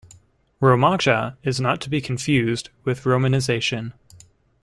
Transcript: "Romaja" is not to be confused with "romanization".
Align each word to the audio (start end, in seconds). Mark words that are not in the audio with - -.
"Romaja" 0.59 1.35
is 1.43 1.61
not 1.61 1.79
to 1.81 1.87
be 1.87 2.01
confused 2.01 2.71
with 2.83 3.03
"romanization". 3.03 3.93